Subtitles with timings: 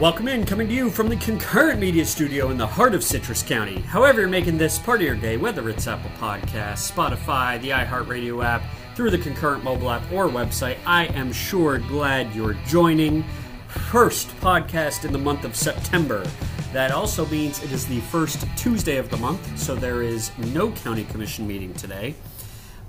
[0.00, 3.42] Welcome in, coming to you from the Concurrent Media Studio in the heart of Citrus
[3.42, 3.80] County.
[3.80, 8.44] However, you're making this part of your day, whether it's Apple Podcasts, Spotify, the iHeartRadio
[8.44, 8.62] app,
[8.94, 13.24] through the Concurrent mobile app or website, I am sure glad you're joining.
[13.68, 16.26] First podcast in the month of September.
[16.74, 20.72] That also means it is the first Tuesday of the month, so there is no
[20.72, 22.14] County Commission meeting today.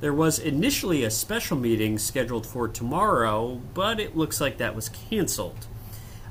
[0.02, 4.90] There was initially a special meeting scheduled for tomorrow, but it looks like that was
[4.90, 5.68] canceled.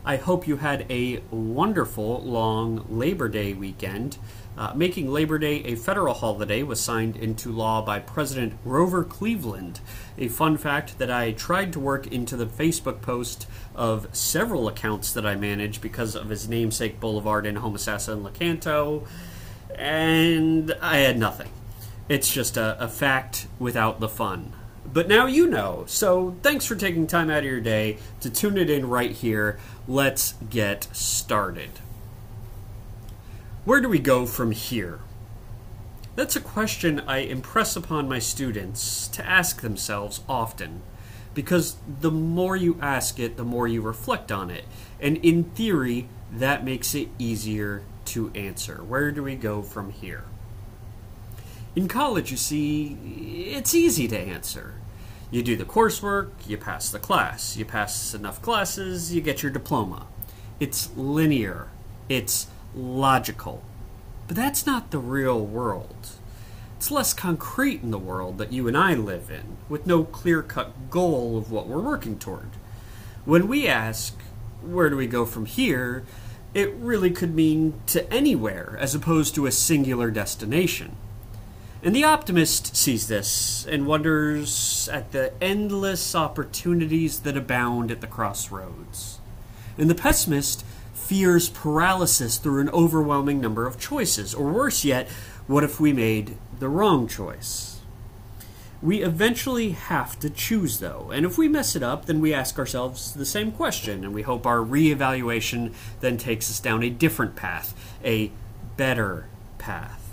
[0.09, 4.19] I hope you had a wonderful long Labor Day weekend.
[4.57, 9.81] Uh, making Labor Day a federal holiday was signed into law by President Grover Cleveland.
[10.17, 15.13] A fun fact that I tried to work into the Facebook post of several accounts
[15.13, 19.09] that I manage because of his namesake boulevard in Homosassa and Lecanto,
[19.75, 21.51] and I had nothing.
[22.09, 24.53] It's just a, a fact without the fun.
[24.93, 25.85] But now you know.
[25.87, 29.59] So thanks for taking time out of your day to tune it in right here.
[29.89, 31.71] Let's get started.
[33.65, 34.99] Where do we go from here?
[36.17, 40.83] That's a question I impress upon my students to ask themselves often,
[41.35, 44.65] because the more you ask it, the more you reflect on it.
[45.01, 48.83] And in theory, that makes it easier to answer.
[48.83, 50.25] Where do we go from here?
[51.77, 52.97] In college, you see,
[53.55, 54.75] it's easy to answer.
[55.31, 57.57] You do the coursework, you pass the class.
[57.57, 60.07] You pass enough classes, you get your diploma.
[60.61, 61.69] It's linear,
[62.09, 63.63] it's logical.
[64.29, 66.11] But that's not the real world.
[66.77, 70.43] It's less concrete in the world that you and I live in, with no clear
[70.43, 72.51] cut goal of what we're working toward.
[73.25, 74.15] When we ask,
[74.63, 76.05] where do we go from here,
[76.55, 80.97] it really could mean to anywhere as opposed to a singular destination.
[81.87, 88.09] And the optimist sees this and wonders at the endless opportunities that abound at the
[88.09, 89.21] crossroads.
[89.79, 90.65] And the pessimist
[90.95, 94.35] fears paralysis through an overwhelming number of choices.
[94.35, 95.07] Or worse yet,
[95.47, 97.79] what if we made the wrong choice?
[98.83, 102.59] We eventually have to choose, though, and if we mess it up, then we ask
[102.59, 107.37] ourselves the same question, and we hope our reevaluation then takes us down a different
[107.37, 108.33] path, a
[108.77, 110.06] better path.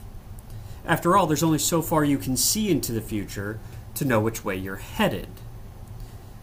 [0.85, 3.59] After all, there's only so far you can see into the future
[3.95, 5.27] to know which way you're headed.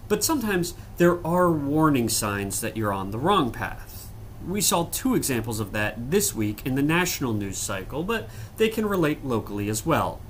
[0.09, 4.11] But sometimes there are warning signs that you're on the wrong path.
[4.47, 8.69] We saw two examples of that this week in the national news cycle, but they
[8.69, 10.21] can relate locally as well.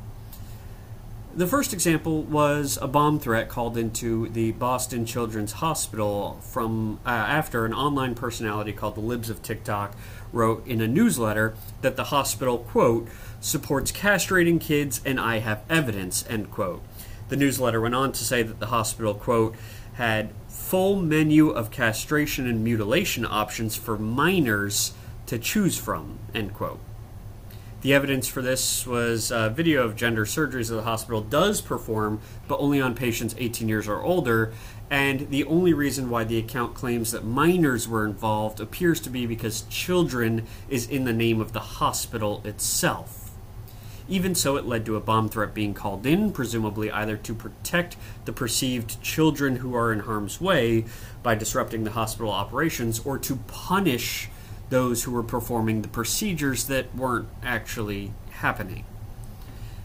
[1.33, 7.11] The first example was a bomb threat called into the Boston Children's Hospital from uh,
[7.11, 9.95] after an online personality called the Libs of TikTok
[10.33, 13.09] wrote in a newsletter that the hospital quote
[13.41, 16.83] supports castrating kids and I have evidence end quote.
[17.29, 19.55] The newsletter went on to say that the hospital quote
[19.95, 24.93] had full menu of castration and mutilation options for minors
[25.27, 26.81] to choose from end quote.
[27.83, 32.21] The evidence for this was a video of gender surgeries that the hospital does perform,
[32.47, 34.53] but only on patients 18 years or older.
[34.91, 39.25] And the only reason why the account claims that minors were involved appears to be
[39.25, 43.20] because children is in the name of the hospital itself.
[44.11, 47.97] Even so, it led to a bomb threat being called in, presumably either to protect
[48.25, 50.85] the perceived children who are in harm's way
[51.23, 54.29] by disrupting the hospital operations, or to punish
[54.69, 58.85] those who were performing the procedures that weren't actually happening.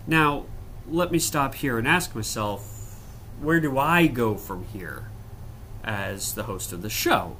[0.07, 0.45] Now,
[0.87, 2.71] let me stop here and ask myself
[3.39, 5.09] where do I go from here
[5.83, 7.35] as the host of the show?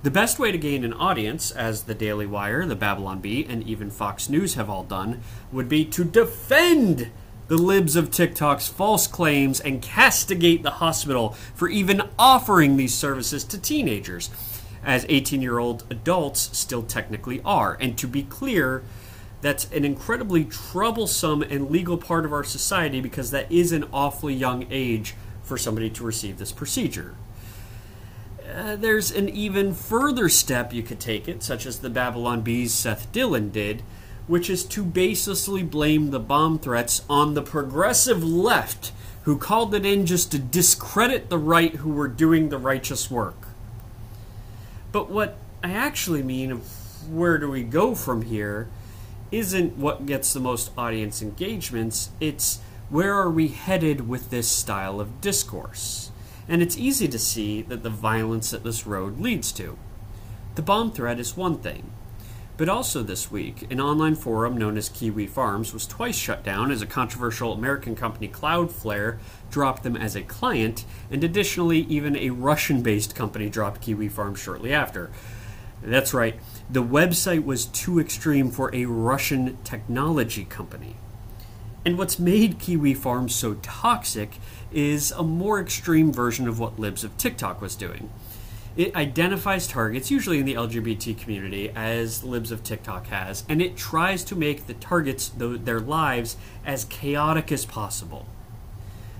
[0.00, 3.64] The best way to gain an audience, as the Daily Wire, the Babylon Bee, and
[3.64, 7.10] even Fox News have all done, would be to defend
[7.48, 13.42] the libs of TikTok's false claims and castigate the hospital for even offering these services
[13.42, 14.30] to teenagers
[14.84, 17.76] as 18 year old adults still technically are.
[17.80, 18.84] And to be clear,
[19.40, 24.34] that's an incredibly troublesome and legal part of our society because that is an awfully
[24.34, 27.16] young age for somebody to receive this procedure.
[28.58, 32.74] Uh, there's an even further step you could take it, such as the Babylon Bees
[32.74, 33.84] Seth Dillon did,
[34.26, 38.90] which is to baselessly blame the bomb threats on the progressive left
[39.22, 43.46] who called it in just to discredit the right who were doing the righteous work.
[44.90, 48.68] But what I actually mean of where do we go from here
[49.30, 52.58] isn't what gets the most audience engagements, it's
[52.90, 56.10] where are we headed with this style of discourse?
[56.48, 59.76] And it's easy to see that the violence that this road leads to.
[60.54, 61.92] The bomb threat is one thing,
[62.56, 66.72] but also this week, an online forum known as Kiwi Farms was twice shut down
[66.72, 69.18] as a controversial American company Cloudflare
[69.48, 74.40] dropped them as a client, and additionally, even a Russian based company dropped Kiwi Farms
[74.40, 75.10] shortly after.
[75.82, 80.96] That's right, the website was too extreme for a Russian technology company.
[81.84, 84.38] And what's made Kiwi Farms so toxic
[84.72, 88.10] is a more extreme version of what Libs of TikTok was doing.
[88.76, 93.76] It identifies targets, usually in the LGBT community, as Libs of TikTok has, and it
[93.76, 98.26] tries to make the targets, their lives, as chaotic as possible.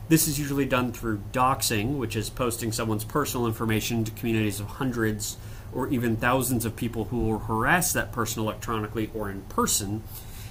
[0.09, 4.67] This is usually done through doxing, which is posting someone's personal information to communities of
[4.67, 5.37] hundreds
[5.73, 10.03] or even thousands of people who will harass that person electronically or in person.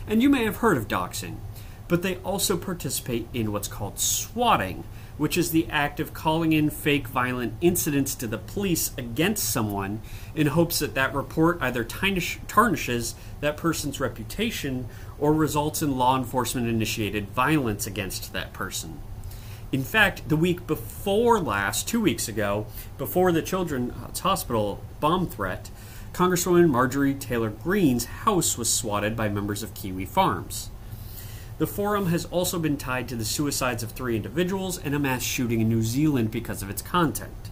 [0.05, 1.37] And you may have heard of doxing,
[1.87, 4.83] but they also participate in what's called swatting,
[5.17, 10.01] which is the act of calling in fake violent incidents to the police against someone
[10.35, 14.87] in hopes that that report either tarnishes that person's reputation
[15.19, 18.99] or results in law enforcement initiated violence against that person.
[19.71, 22.67] In fact, the week before last, two weeks ago,
[22.97, 25.69] before the Children's Hospital bomb threat,
[26.13, 30.69] Congresswoman Marjorie Taylor Greene's house was swatted by members of Kiwi Farms.
[31.57, 35.23] The forum has also been tied to the suicides of three individuals and a mass
[35.23, 37.49] shooting in New Zealand because of its content.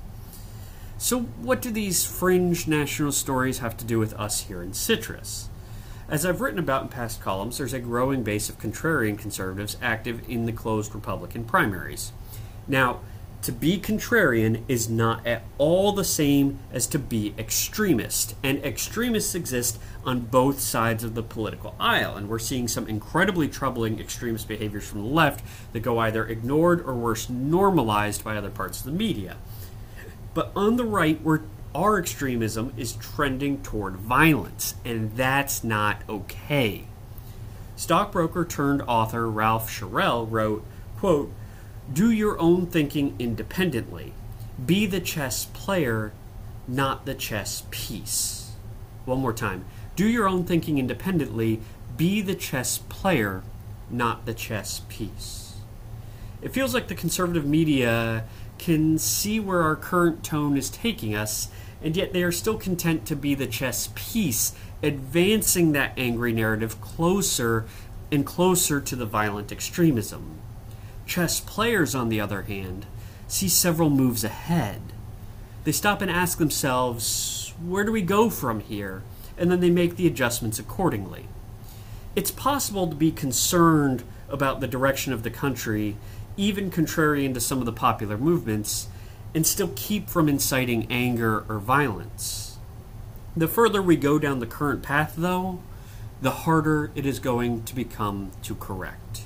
[0.97, 5.49] So, what do these fringe national stories have to do with us here in Citrus?
[6.07, 10.21] As I've written about in past columns, there's a growing base of contrarian conservatives active
[10.29, 12.11] in the closed Republican primaries.
[12.67, 12.99] Now,
[13.41, 19.35] to be contrarian is not at all the same as to be extremist, and extremists
[19.35, 24.47] exist on both sides of the political aisle, and we're seeing some incredibly troubling extremist
[24.47, 28.85] behaviors from the left that go either ignored or worse, normalized by other parts of
[28.85, 29.38] the media.
[30.33, 31.41] But on the right, we're
[31.75, 36.85] our extremism is trending toward violence, and that's not okay.
[37.75, 40.63] Stockbroker turned author Ralph Charell wrote,
[40.97, 41.33] quote,
[41.91, 44.13] Do your own thinking independently.
[44.63, 46.13] Be the chess player,
[46.67, 48.53] not the chess piece.
[49.05, 49.65] One more time.
[49.95, 51.61] Do your own thinking independently.
[51.95, 53.43] Be the chess player,
[53.89, 55.57] not the chess piece.
[56.41, 58.25] It feels like the conservative media
[58.57, 61.49] can see where our current tone is taking us
[61.83, 66.81] and yet they are still content to be the chess piece, advancing that angry narrative
[66.81, 67.65] closer
[68.11, 70.41] and closer to the violent extremism.
[71.05, 72.85] Chess players, on the other hand,
[73.27, 74.81] see several moves ahead.
[75.63, 79.03] They stop and ask themselves, where do we go from here?
[79.37, 81.27] And then they make the adjustments accordingly.
[82.15, 85.97] It's possible to be concerned about the direction of the country,
[86.37, 88.87] even contrarian to some of the popular movements,
[89.33, 92.57] and still keep from inciting anger or violence.
[93.35, 95.59] The further we go down the current path, though,
[96.21, 99.23] the harder it is going to become to correct.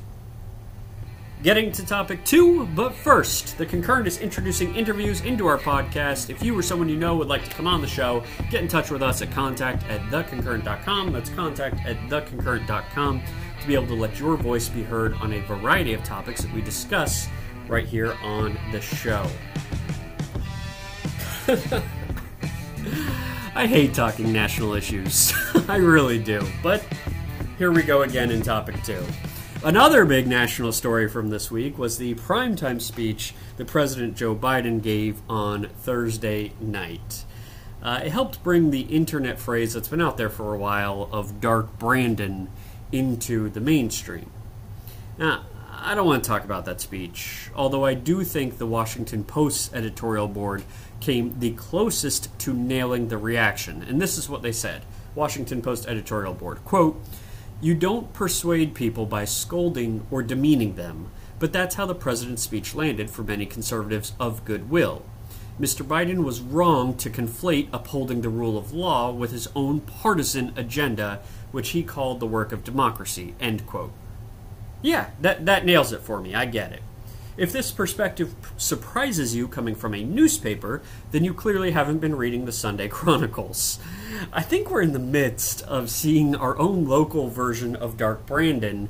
[1.41, 6.29] Getting to topic two, but first, The Concurrent is introducing interviews into our podcast.
[6.29, 8.67] If you or someone you know would like to come on the show, get in
[8.67, 11.13] touch with us at contact at theconcurrent.com.
[11.13, 13.21] That's contact at theconcurrent.com
[13.61, 16.53] to be able to let your voice be heard on a variety of topics that
[16.53, 17.29] we discuss
[17.69, 19.25] right here on the show.
[23.55, 25.31] I hate talking national issues.
[25.69, 26.45] I really do.
[26.61, 26.85] But
[27.57, 29.01] here we go again in topic two.
[29.61, 34.81] Another big national story from this week was the primetime speech that President Joe Biden
[34.81, 37.25] gave on Thursday night.
[37.83, 41.41] Uh, it helped bring the internet phrase that's been out there for a while of
[41.41, 42.49] Dark Brandon
[42.93, 44.31] into the mainstream.
[45.17, 49.25] Now, I don't want to talk about that speech, although I do think the Washington
[49.25, 50.63] Post's editorial board
[51.01, 53.83] came the closest to nailing the reaction.
[53.83, 54.83] And this is what they said
[55.15, 57.01] Washington Post editorial board quote,
[57.61, 62.73] You don't persuade people by scolding or demeaning them, but that's how the president's speech
[62.73, 65.03] landed for many conservatives of goodwill.
[65.59, 65.85] Mr.
[65.85, 71.19] Biden was wrong to conflate upholding the rule of law with his own partisan agenda,
[71.51, 73.35] which he called the work of democracy.
[73.41, 73.91] End quote.
[74.81, 76.33] Yeah, that, that nails it for me.
[76.33, 76.81] I get it.
[77.39, 80.81] If this perspective surprises you coming from a newspaper,
[81.11, 83.79] then you clearly haven't been reading the Sunday Chronicles.
[84.33, 88.89] I think we're in the midst of seeing our own local version of Dark Brandon,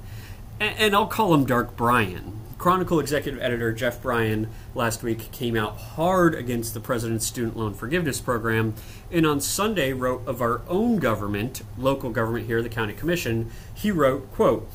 [0.59, 2.39] and I'll call him Dark Brian.
[2.57, 7.75] Chronicle executive editor Jeff Bryan last week came out hard against the president's student loan
[7.75, 8.73] forgiveness program,
[9.11, 13.51] and on Sunday wrote of our own government, local government here, the county commission.
[13.75, 14.67] He wrote, quote,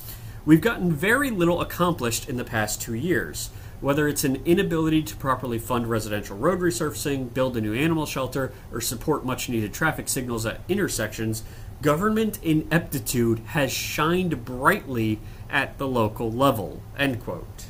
[0.46, 3.50] We've gotten very little accomplished in the past two years.
[3.84, 8.50] Whether it's an inability to properly fund residential road resurfacing, build a new animal shelter,
[8.72, 11.42] or support much needed traffic signals at intersections,
[11.82, 15.18] government ineptitude has shined brightly
[15.50, 16.80] at the local level.
[16.96, 17.66] End quote.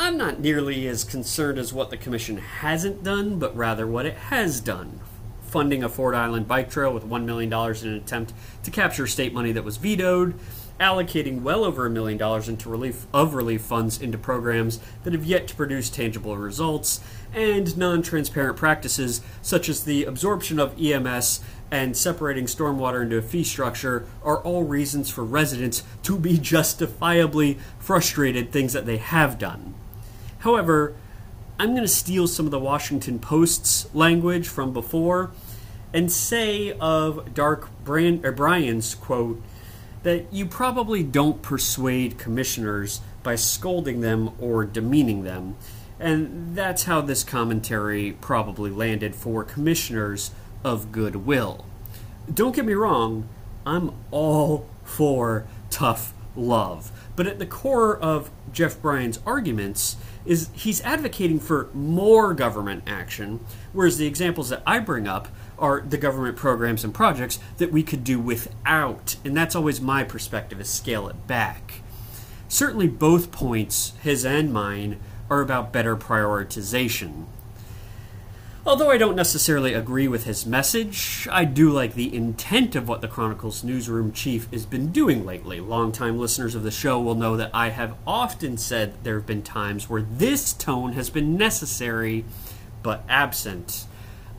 [0.00, 4.16] I'm not nearly as concerned as what the Commission hasn't done, but rather what it
[4.16, 4.98] has done.
[5.42, 8.32] funding a Fort Island bike trail with $1 million in an attempt
[8.64, 10.34] to capture state money that was vetoed,
[10.80, 15.24] allocating well over a million dollars into relief of relief funds into programs that have
[15.24, 17.00] yet to produce tangible results,
[17.34, 23.42] and non-transparent practices such as the absorption of EMS and separating stormwater into a fee
[23.42, 29.74] structure are all reasons for residents to be justifiably frustrated things that they have done.
[30.40, 30.94] However,
[31.58, 35.30] I'm going to steal some of the Washington Post's language from before
[35.94, 39.40] and say of Dark Brand, or Brian's quote
[40.02, 45.56] that you probably don't persuade commissioners by scolding them or demeaning them.
[46.00, 50.32] And that's how this commentary probably landed for commissioners
[50.64, 51.64] of goodwill.
[52.32, 53.28] Don't get me wrong,
[53.64, 56.90] I'm all for tough love.
[57.16, 63.40] But at the core of Jeff Bryan's arguments is he's advocating for more government action,
[63.72, 67.82] whereas the examples that I bring up are the government programs and projects that we
[67.82, 69.16] could do without.
[69.24, 71.82] And that's always my perspective is scale it back.
[72.48, 77.24] Certainly both points, his and mine, are about better prioritization.
[78.64, 83.00] Although I don't necessarily agree with his message, I do like the intent of what
[83.00, 85.58] the Chronicles newsroom chief has been doing lately.
[85.58, 89.42] Longtime listeners of the show will know that I have often said there have been
[89.42, 92.24] times where this tone has been necessary
[92.84, 93.86] but absent.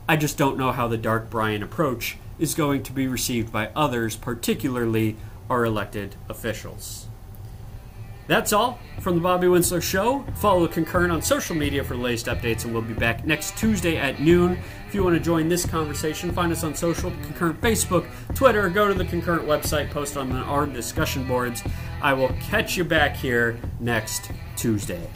[0.08, 3.68] I just don't know how the Dark Brian approach is going to be received by
[3.76, 5.16] others, particularly
[5.50, 7.08] our elected officials.
[8.26, 10.24] That's all from the Bobby Winslow Show.
[10.36, 13.98] Follow Concurrent on social media for the latest updates, and we'll be back next Tuesday
[13.98, 14.58] at noon.
[14.88, 18.88] If you want to join this conversation, find us on social, Concurrent Facebook, Twitter, go
[18.88, 21.62] to the Concurrent website, post on our discussion boards.
[22.00, 25.06] I will catch you back here next Tuesday.